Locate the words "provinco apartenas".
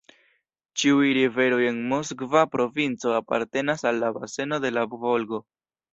2.55-3.89